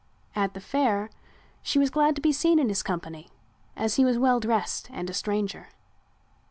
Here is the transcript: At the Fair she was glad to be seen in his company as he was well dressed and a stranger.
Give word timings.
At 0.35 0.55
the 0.55 0.59
Fair 0.59 1.11
she 1.61 1.77
was 1.77 1.91
glad 1.91 2.15
to 2.15 2.23
be 2.23 2.31
seen 2.31 2.57
in 2.57 2.69
his 2.69 2.81
company 2.81 3.29
as 3.75 3.97
he 3.97 4.03
was 4.03 4.17
well 4.17 4.39
dressed 4.39 4.89
and 4.91 5.07
a 5.11 5.13
stranger. 5.13 5.67